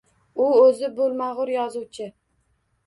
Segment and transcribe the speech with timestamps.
[0.45, 2.13] U o’zi bo’lmag’ur yozuvchi